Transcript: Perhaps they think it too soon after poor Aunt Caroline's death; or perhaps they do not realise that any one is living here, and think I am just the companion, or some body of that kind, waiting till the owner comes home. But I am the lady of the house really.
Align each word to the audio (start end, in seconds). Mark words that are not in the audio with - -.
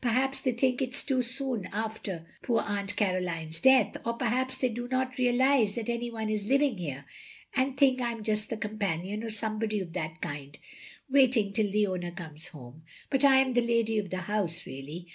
Perhaps 0.00 0.40
they 0.40 0.52
think 0.52 0.80
it 0.80 0.92
too 0.94 1.20
soon 1.20 1.66
after 1.70 2.24
poor 2.40 2.62
Aunt 2.62 2.96
Caroline's 2.96 3.60
death; 3.60 3.98
or 4.06 4.14
perhaps 4.14 4.56
they 4.56 4.70
do 4.70 4.88
not 4.88 5.18
realise 5.18 5.74
that 5.74 5.90
any 5.90 6.10
one 6.10 6.30
is 6.30 6.46
living 6.46 6.78
here, 6.78 7.04
and 7.54 7.76
think 7.76 8.00
I 8.00 8.12
am 8.12 8.22
just 8.24 8.48
the 8.48 8.56
companion, 8.56 9.22
or 9.22 9.28
some 9.28 9.58
body 9.58 9.80
of 9.80 9.92
that 9.92 10.22
kind, 10.22 10.56
waiting 11.10 11.52
till 11.52 11.70
the 11.70 11.86
owner 11.86 12.12
comes 12.12 12.46
home. 12.48 12.82
But 13.10 13.26
I 13.26 13.36
am 13.40 13.52
the 13.52 13.60
lady 13.60 13.98
of 13.98 14.08
the 14.08 14.22
house 14.22 14.64
really. 14.64 15.06